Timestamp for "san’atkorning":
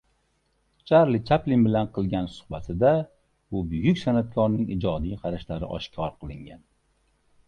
4.05-4.71